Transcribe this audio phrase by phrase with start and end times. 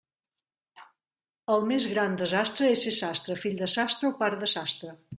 [1.57, 5.01] El més gran desastre és ser sastre, fill de sastre o pare de sastre.